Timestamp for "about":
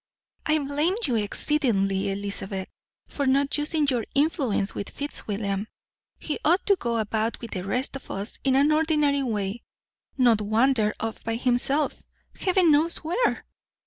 6.97-7.39